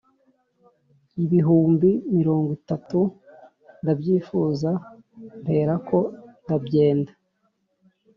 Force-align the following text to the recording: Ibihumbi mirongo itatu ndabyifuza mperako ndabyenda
Ibihumbi 1.23 1.89
mirongo 2.17 2.49
itatu 2.59 2.99
ndabyifuza 3.81 4.71
mperako 5.43 5.99
ndabyenda 6.43 7.11